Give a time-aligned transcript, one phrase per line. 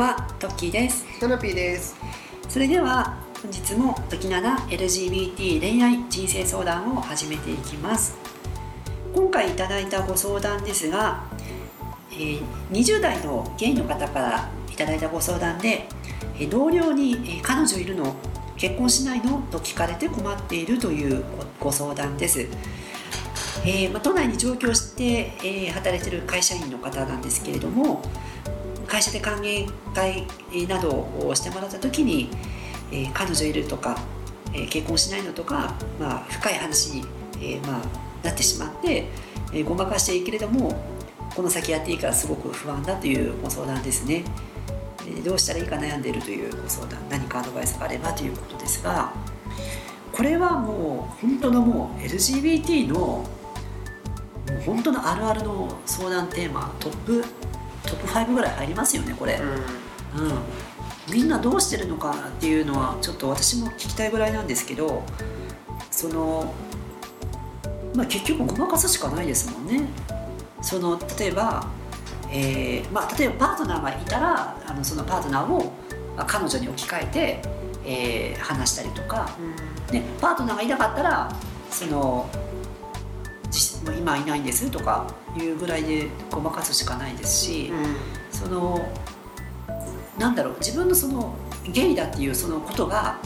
[0.00, 1.04] はトッキーです。
[1.20, 1.94] ナナピーです。
[2.48, 8.16] それでは本日も時7 LGBT 恋愛人生相談を始めていきます。
[9.14, 11.24] 今回いただいたご相談ですが、
[12.12, 15.86] えー、20代のゲイの方からいただいたご相談で、
[16.38, 18.14] えー、同僚に、えー、彼女いるの
[18.56, 21.22] 結婚しないのと聞かれて困っているという
[21.60, 22.48] ご相談です。
[23.66, 28.00] えーまあ、都内に上京して、えー、働いている会社員の方なんですけれども
[28.90, 30.26] 会社で歓迎会
[30.66, 32.28] などをしてもらった時に、
[32.90, 33.96] えー、彼女いるとか、
[34.52, 37.04] えー、結婚しないのとか、まあ、深い話に、
[37.40, 39.06] えまあ、なってしまって、
[39.52, 40.76] え、ごまかしていいけれども
[41.36, 44.24] この先やっていいからすごく不安だというご相談ですね。
[45.06, 49.12] えどうしたらいいか悩んでいるというご相談何かアドバイスがあればということですが
[50.12, 53.26] これはもう本当のもう LGBT の
[54.66, 57.24] 本当のあるあるの相談テーマトップ
[57.90, 59.40] トップ5ぐらい入りますよねこれ、
[60.14, 60.38] うん、うん、
[61.12, 65.02] みんなどうしてるのかっていうのはちょっと私も聞きたいぐらいなんですけど
[65.90, 66.54] その
[67.94, 69.88] まあ結局ごまかすしかないですもんね。
[70.62, 71.66] その例えば、
[72.30, 75.72] えーまあ、例えばパートナーがいたらあのそのパートナーを
[76.26, 77.42] 彼女に置き換えて、
[77.86, 79.34] えー、話したりとか、
[79.88, 81.34] うん、でパートナーがいなかったら
[81.70, 82.28] その
[83.98, 85.06] 今いないんですとか
[85.36, 87.96] いうぐらいでごまかすしかないですし、うん、
[88.30, 88.88] その
[90.18, 91.34] なんだろう自分のその
[91.72, 93.18] ゲイだっていうそのことが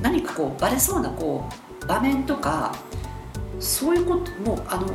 [0.00, 1.48] 何かこうバレそうなこ
[1.82, 2.74] う場面とか
[3.58, 4.88] そういうこともあの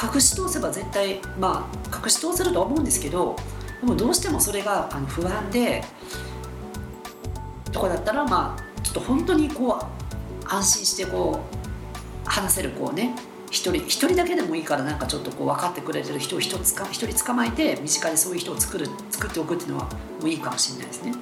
[0.00, 3.36] 隠し通せば絶対まあ隠し通せるとは思うんですけど
[3.80, 5.84] でもどうしてもそれがあの不安で
[7.72, 11.40] とかだったらまあちょっと本当にこう安心してこ
[12.26, 13.14] う話せるこうね
[13.54, 19.90] 一人一人だけでもいいからなんかちょっとこう分かってくれてる人を一つか一人捕まえて身近でそういう人を作る作っておくっていうのはも
[20.24, 21.12] ういいかもしれないですね。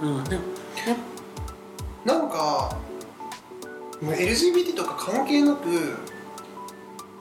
[0.00, 0.30] うん、うん、な
[2.06, 2.78] なんか
[4.00, 5.98] LGBT とか関係なく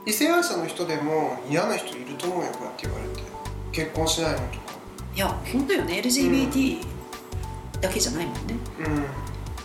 [0.06, 3.24] 異性愛者の人でも嫌な人いると思うよこうやって言われて
[3.74, 4.50] 結婚しないのとか。
[5.16, 6.02] いや本当よね。
[6.02, 6.82] LGBT、
[7.76, 9.06] うん、だけじゃないもんね、うん、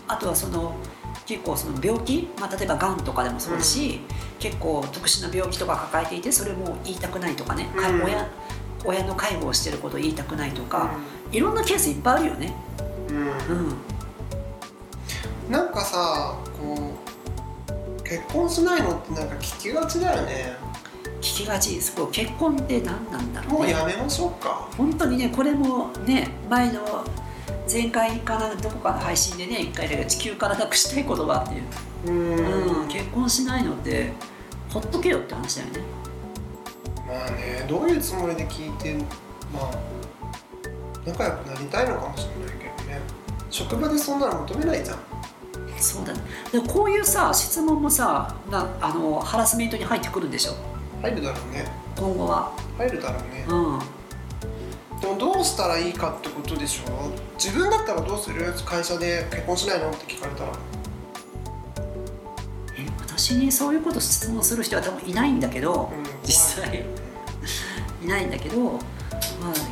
[0.09, 0.75] あとはその
[1.27, 4.39] 結構その病気、まあ、例えばがんとかでもそうだし、うん。
[4.39, 8.31] 結構特殊な病気とか抱えていてそれも言いたくないとかね、うん、親
[8.85, 10.95] 親の介護をしてることを言いたくないとか、
[11.29, 12.55] うん、いろんなケースいっぱいあるよね。
[13.09, 13.75] うん、うん、
[15.51, 16.95] なんかさこ
[17.99, 20.57] う結婚しないのってなんか聞きがちだよね。
[21.21, 21.75] 聞きがち。
[21.75, 24.69] です結婚って何なんだろう、ね、もうやめましょうか。
[24.77, 27.05] 本当にねこれもね前の
[27.71, 31.65] 前回かなどこかの配信でね一回だけ地球からなくしたい言葉っていう。
[32.07, 34.13] うん、結婚しないのって
[34.71, 35.81] ほっとけよって話だよね。
[37.07, 38.95] まあねどういうつもりで聞いて
[39.53, 39.71] まあ
[41.07, 43.01] 仲良くなりたいのかもしれないけどね。
[43.51, 44.99] 職場でそんなの求めないじゃん。
[45.79, 46.21] そうだね。
[46.53, 50.53] でこういうさ質問もさなあのハラスメントに入ってくるんでしょ？
[51.03, 51.67] 入るだろうね。
[51.97, 52.53] 今後は。
[52.79, 53.45] 入るだろうね。
[53.49, 53.81] うん
[55.01, 57.11] でもどうしたらいいかってことでしょ
[57.43, 58.53] 自分だったらどうする？
[58.65, 59.91] 会社で結婚しないの？
[59.91, 60.53] って聞かれたら。
[63.07, 66.85] 私にそういうこと質問する人は多分いないんだけど、うん、実際。
[68.03, 68.79] いないんだけど、まあ、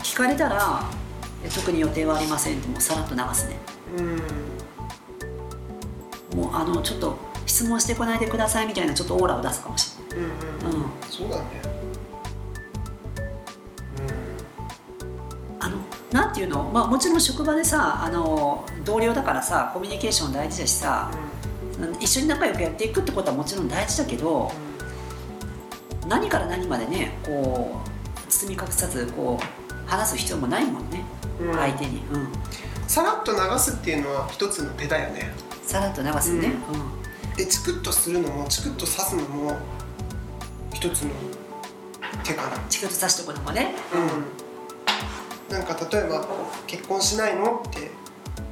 [0.03, 0.83] 聞かれたら
[1.55, 3.57] 「特に予定はありません」ってもうさらっと流すね、
[3.97, 4.03] う
[6.37, 7.17] ん、もうあのちょっと
[7.47, 10.29] 質問してこないでくださいみたいなちょっとオーラを出すかもしれない、う
[10.69, 10.83] んうん。
[10.83, 11.45] うん、そうだね
[16.37, 21.11] ていうの、まあ、もちろん職場でさあの同僚だからさコミュニケーション大事だしさ、
[21.81, 21.95] うん。
[22.01, 24.53] 一緒に仲良くやっていくってことはもちろん大事だけど、
[26.03, 31.05] うん、何から何までねこう包み隠さずこう話す必要もないもんね、
[31.41, 32.29] うん、相手に、うん、
[32.87, 35.33] さらっと流すっていうのは一つの手だよね。
[35.63, 36.53] さらっと流すね、
[37.29, 39.57] うん、でチクッとするのもチクッと刺すのも
[40.75, 41.11] 一つの
[42.22, 42.59] 手かな。
[42.69, 43.75] チクッと刺しとくのもね。
[43.95, 44.46] うん
[45.51, 46.27] なんか例えば
[46.66, 47.91] 「結婚しないの?」って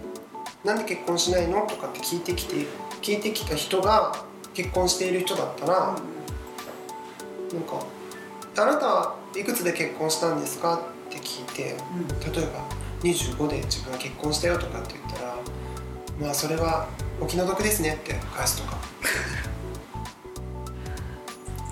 [0.65, 2.67] 「なんで結婚しないの?」とかって聞いてきて
[3.03, 4.15] 聞いてきた人が
[4.55, 7.85] 結婚している人だったら、なんか
[8.57, 10.81] 「あなたはいくつで結婚したんですか?」
[11.11, 11.77] って聞いて、
[12.33, 12.61] 例えば
[13.03, 15.37] 25で自分は結婚したよとかって言ったら
[16.21, 16.87] 「まあそれは
[17.21, 18.79] お気の毒ですね」って返すとか。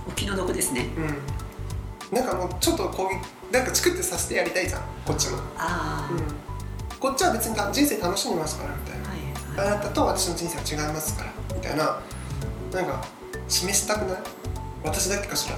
[0.07, 0.91] お気の毒ですね。
[0.97, 1.17] うん。
[2.13, 3.17] なんかもうちょっと攻撃
[3.51, 4.83] なんかチクってさせてやりたいじゃん。
[5.07, 5.39] こっちも。
[5.57, 6.99] ああ、うん。
[7.01, 9.01] こっちは別に人生楽しんでますからみたい
[9.57, 9.73] な。
[9.73, 11.33] あなたと私の人生は違いますから。
[11.57, 12.01] みたいな。
[12.73, 13.05] なんか
[13.49, 14.19] 示したくない？
[14.85, 15.57] 私だけかしら。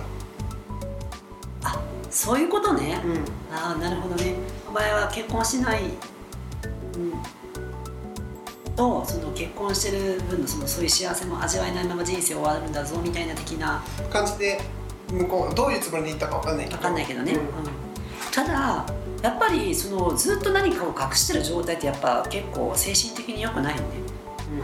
[1.64, 1.80] あ
[2.10, 4.34] そういうことね、うん、ああなるほどね。
[4.68, 5.90] お前は結婚しない。
[8.76, 13.82] とその結婚してる分のそのそういう幸せも味わえないまま人生終わるんだぞみたいな的な。
[14.12, 14.60] 感じで
[15.10, 16.76] 向こうどういうつもりで言ったか分かんないけど。
[16.78, 17.40] 分かんないけどね、うん、
[18.32, 18.86] ただ
[19.22, 23.88] やっぱりそのずっと何かを隠してる状態ってやっぱ結構精神的に良くないよね、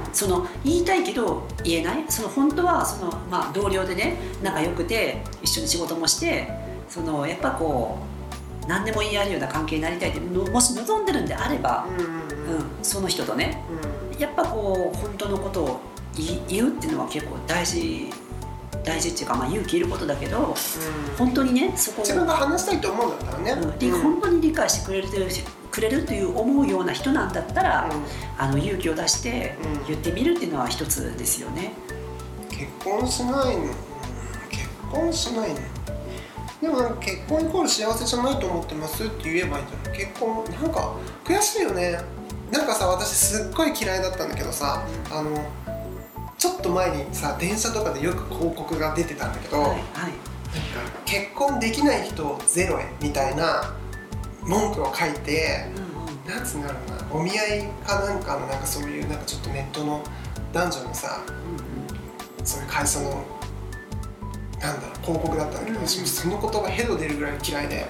[0.06, 2.04] うん、その言いたいけど言えない？
[2.08, 6.48] その本当はその、まあ、同僚でね仲良くて一緒に仕事もして
[6.88, 7.98] そのやっぱこ
[8.64, 13.64] う何でも言い合えるような関係になりたいってもし望んでるんであれば、うん、うん、その人とね、
[14.18, 15.80] やっぱこう本当のことを
[16.48, 18.10] 言うっていうのは結構大事
[18.84, 20.54] 大事っていうか、まあ、勇気いることだけど、うん、
[21.18, 25.08] 本当にねそこ自分が話したいと思うんだったらね、うん、本当に理解してくれる
[25.70, 28.04] くれるという思うような人なんだったら、うん、
[28.42, 29.56] あの勇気を出して
[29.86, 31.72] 言ってみるっていうのは一つですよね。
[32.50, 33.62] 結婚しないの、
[34.50, 35.60] 結婚しないの。
[36.60, 39.98] でも結婚イコール幸せじゃないと思ってますって言えばいいんじゃない？
[39.98, 40.94] 結婚なんか
[41.24, 41.98] 悔しいよね。
[42.50, 45.30] なんかさ私すっごい嫌いだったんだけどさ、あの
[46.40, 49.90] ちょっと前にさ電車とかでよく広告が出てたんだけど、はいはい、なんか
[51.04, 53.74] 結婚できない人ゼロへみたいな
[54.42, 60.02] 文句を書いて、うんうん、なんつうんだろうなお見合いかなんかのなんかそういうなんかちょっとネットの
[60.54, 63.22] 男女のさ、うんうん、そういう会社の
[64.62, 67.86] なんだろう広告だったんだけど、うん、私もその言葉ヘド出るぐらい嫌いで、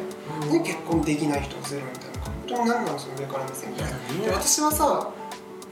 [0.51, 2.21] うん、結婚できない人ゼロみたいな。
[2.25, 4.25] 本当に何なのその上から目線みたいな。
[4.25, 5.13] で私はさ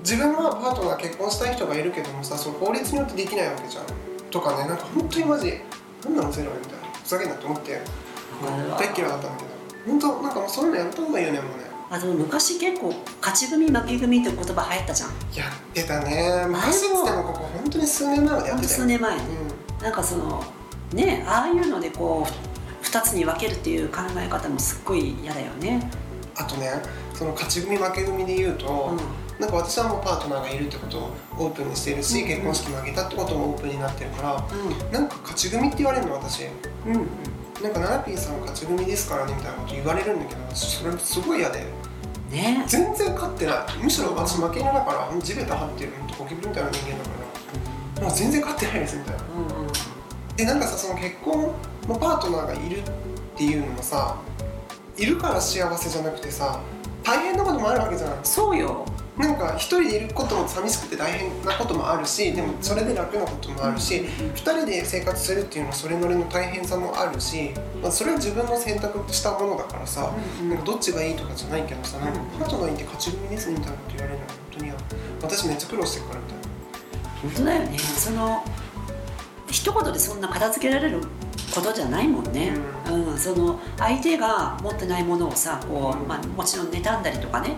[0.00, 3.85] 自分はパートナー結婚したい人がいるけどもさその法律によってできないわけじゃん。
[4.31, 5.61] とかねなんか本当にマジ
[6.05, 6.89] 何なのゼロみたいな。
[7.03, 7.81] ふざけんなと思って。
[8.79, 9.59] 大っ嫌いだったんだけど。
[9.87, 11.65] 本当なんかもうそういうのやった方がいいよねもうね。
[11.91, 15.11] あでも昔結構勝ち組負け組って言葉流行ったじゃん。
[15.35, 16.47] やってたね。
[16.49, 18.79] 昔っつってもここ本当に数年前までやってたよ。
[18.79, 19.23] 数年前、うん、
[19.83, 20.45] なんかその
[20.93, 25.91] ねああいうのでこう2つに分けるっていう考え方もすっごい嫌だよね
[26.38, 26.70] あとね
[27.14, 29.29] その勝ち組負け組で言うと、うん。
[29.38, 36.44] なんか私はもうパートナーがいるってことをオープンにしてるし、うんうん、結婚式も挙げたってこともオープンになってるから、うん、なんか勝ち組って言われるの私、
[36.87, 41.64] うんうん、なんかナナピーさん勝ち組ですからねみたいなこと言われるんだけどそれすごい嫌で。
[42.31, 47.11] ね、全然勝ってないむしろ私負け犬だから地べた張ってるゴキブリみたいな人間だか
[47.96, 49.73] ら、もう全然勝ってないですみたいな、うんうん、
[50.37, 51.55] でなんかさその結婚
[51.88, 52.82] のパートナーがいるっ
[53.35, 54.19] ていうのもさ
[54.99, 56.61] いるから幸せじゃなくてさ
[57.03, 58.85] 大変なこともあるわけじゃないそうよ。
[59.17, 67.50] なんか一人でいることも寂しくて大変なこともあるしでもそれで楽なこともあるし2人で生活するっていうのはそれぞれの大変さもあるし、
[67.83, 70.12] まあ、それは自分の選択したものだからさ、
[70.49, 74.73] なんかどっちがいいとかじゃないけどさなんかパートナーいて勝ち組ですみたいなこと言われるのは本当に
[75.23, 76.49] 私めっちゃ苦労してるからみたいな。
[77.23, 77.79] 本当だよね。
[77.79, 78.45] その
[79.50, 81.00] 一言でそんな片付けられる
[81.53, 87.56] ことじゃないもんね、うん、うん、その相手が持ってないものをさこう、まあ、もちろん妬んだりとかね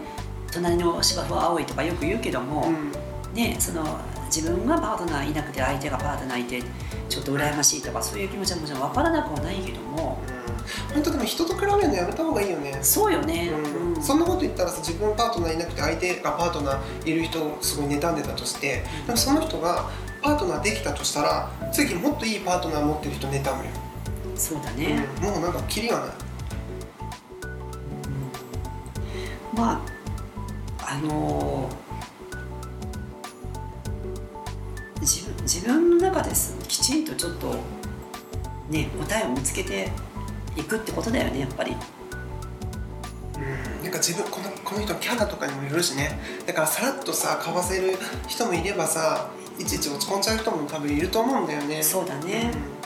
[0.53, 2.93] 隣の芝生は青いとかよく言うけども、うん、
[3.35, 3.85] ねその
[4.27, 6.63] 自分がパートナーいなくて相手がパートナーいて
[7.09, 10.19] ちょっと羨ましいとかそういう気持ちはもちろん分からなくはないけども、
[10.89, 12.79] うん、本当でも人と比べるのやめた方がいいよね。
[12.81, 19.91] そうよね、うん、そんなこと言ったらさ自分パートナーいなくて相手がパートナーいる人をすごい妬んでたとしてでもその人が
[20.23, 23.71] パートナーできたとしたら次もっといいパートナー持ってる人妬むよ
[24.41, 26.09] そうだね、もうなんかキリがない、
[29.55, 29.85] ま
[30.79, 31.69] ああの
[35.03, 37.55] 自分自分の中ですきちんとちょっと
[38.71, 39.91] ね答えを見つけて
[40.57, 41.77] いくってことだよねやっぱり。
[43.37, 46.19] うん、なんか自分このこの人のキャラとかにもよるしね。
[46.47, 51.83] だからさらっとさ買わせる人もいればさいちいち落ち込んじゃう人も多分いると思うんだよね。
[51.83, 52.80] そうだね、うん、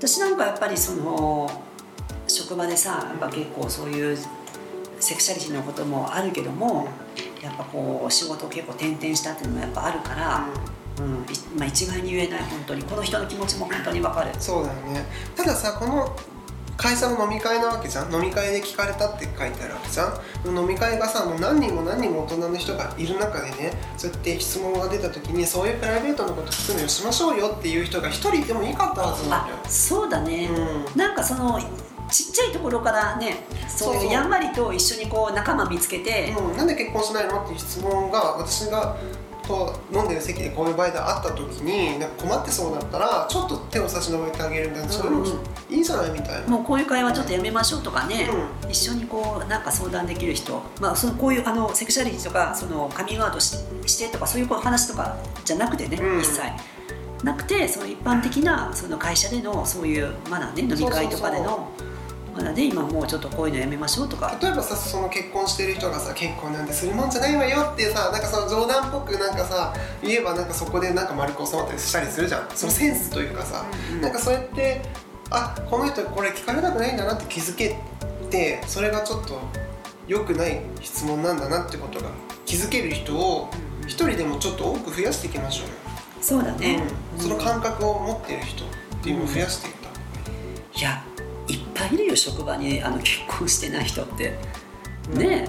[0.00, 1.46] 私なんかやっぱりその
[2.26, 4.16] 職場でさやっぱ結構そういう
[4.98, 6.88] セクシャリティのこともあるけども
[7.42, 10.48] やっぱこう仕事結構転々したっていうのもやっぱあるから、
[10.98, 12.82] うん、まあ、一概に言えない本当に。
[12.82, 14.30] この人の気持ちも本当に分かる。
[14.38, 15.04] そうだよね。
[15.36, 16.16] たださこの
[16.80, 18.14] 会社の飲み会なわけじゃん。
[18.14, 20.56] 飲み会で聞かれたって書いてあるわけじゃん。
[20.56, 29.58] 飲み会がさもう何人も何人も大人の人がいる中でねそうやって質問が出た時にそういうプライベートのこと聞くのよしましょうよっていう人が一人でもいいかったはずなんだよ。
[29.68, 31.60] そうだね、うん、なんかその
[32.10, 38.96] ちっちゃいところからねそういうやんわりと一緒にこう仲間見つけてうん、なんで結婚しないのっていう質問が私が
[39.50, 45.26] と飲んでる席でこういう場合であった時になんか困ってそうだったらちょっと手を差し伸べてあげるみたいな、うん、そういうの
[45.70, 46.48] いいじゃないみたいな。
[46.48, 48.28] もうこういう会話ちょっとやめましょうとかね、
[48.62, 56.42] うん、一緒にこうなんか相談できる人、まあ、そのこういうあのセクシャリティとかそのカミングアウトししてとかそういう話とかじゃなくてね、うん、一切。
[57.24, 61.68] なくてその一般的なその会社でのそういうマナーね飲み会とかでの
[62.40, 64.34] まだで今もうちょっとこういうのやめましょうとか。
[64.40, 72.48] 例えばさその結婚してる人がさ結婚なんてするもんじゃないわよってさなんかその冗談っぽくなんかさ言えばなんかそこでなんか丸く収まったりしたりするじゃん。
[72.54, 74.82] そのセンスというかさ、うん、なんかそうやって
[75.30, 77.76] あこの人これ聞かれたくないんだなって気づけ
[78.30, 79.40] てそれがちょっと
[80.08, 82.08] 良くない質問なんだなってことが
[82.46, 83.50] 気づける人を
[83.86, 85.74] 一人でもちょっと多く増やしていきましょうよ。
[86.22, 86.82] そうだね、
[87.16, 88.68] うん、その感覚を持ってる人っ
[89.02, 91.09] ていうのを増やしていったいやいっぱ
[91.90, 94.34] いいるよ職場にあの結婚してない人って。
[95.14, 95.48] ね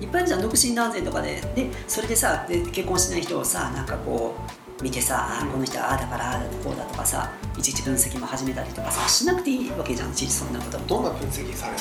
[0.00, 4.34] え、いっぱいじゃん独身男性とかででそれでさで結婚しない人をさなんかこ
[4.80, 11.78] う見てさ、あこの人はああだからああだこうだとかさいちいち分析も始めたりとかさしなくていいわけじゃんそんなことどんな分析される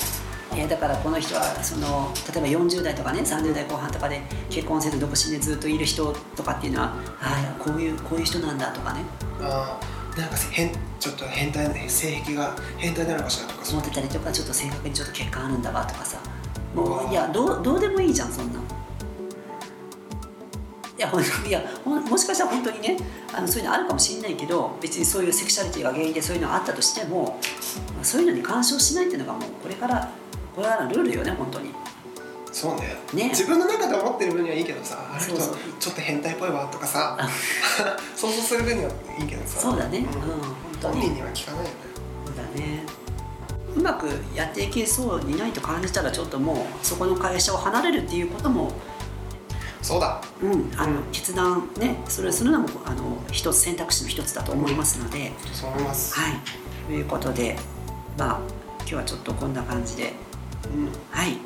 [0.54, 9.06] えー、だからこの人はその例えば40代とかね30代後半とかで結婚せず独身でずっといる人とかっていうのはああこういうこういう人なんだとかね。
[9.42, 9.80] あ
[10.18, 16.20] なんか変ちょっと変態性癖が変態なのかしらとか思ってたりとかちょっと性格にちょっと欠陥あるんだわとかさ。
[16.76, 18.60] もういやどうどうでもいいじゃんそんな。
[20.98, 21.12] いや
[21.48, 22.96] いやもしかしたら本当にね
[23.34, 27.40] あのそういうのあるかもしれないけど別にそういうセクシャリティが原因でそういうのがあったとしても
[28.04, 30.12] そういうのに干渉しないっていうのがもうこれから
[30.56, 31.72] これはルールよね本当に
[32.52, 32.96] そうね。
[33.14, 33.30] ね。
[33.30, 37.18] 自分の中で思ってる分にはいいけどさあの人ちょっと変態っぽいわとかさ
[38.16, 39.60] 想像 する分にはいいけどさ。
[39.60, 40.14] そうだね、うん、本
[40.82, 41.76] 当に本人には聞かないよね。
[42.26, 42.86] そうだね。
[43.76, 48.74] うまくやっていけそうにないと感じたらちょっともうそこの会社を離れるっていうことも
[49.82, 56.20] そうだ、うん、あの決断ねそれをするのもあの一つ選択肢の一つだと思いますので、そう思います。
[56.20, 56.34] はい。
[56.88, 57.58] ということで
[58.18, 58.40] まあ
[58.80, 60.14] 今日はちょっとこんな感じで。
[60.76, 61.38] うん、はい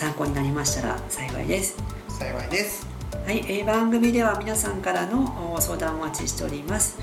[0.00, 1.76] 参考になりましたら幸いです。
[2.08, 2.88] 幸いです。
[3.26, 6.98] はい、えー、番組では皆さんからの相談をお待ちしております。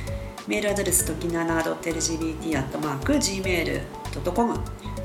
[0.47, 4.59] メールアドレスときなな .lgbt.gmail.com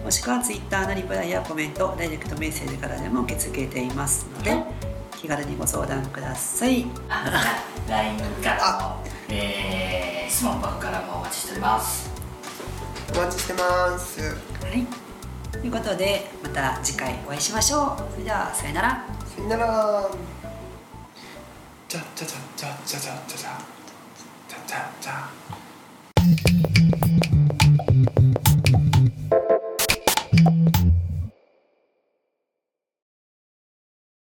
[0.04, 4.56] もしくは Twitter のリプライやコメントダイレクトメッセージからでも受け付けていますので、
[5.20, 6.86] 気軽にご相談ください。
[7.90, 8.96] LINE からも、
[9.28, 12.10] えー、質問箱からもお待ちしております。
[13.14, 14.22] お待ちしてます。
[14.22, 14.34] は
[14.70, 15.11] い
[15.52, 18.12] ということでまた次回お会いしましょう。
[18.12, 19.06] それではさよなら。
[19.36, 20.10] さよなら。
[21.88, 23.38] じゃじゃじゃじゃじゃじゃじゃ
[24.48, 25.28] じゃじゃじゃ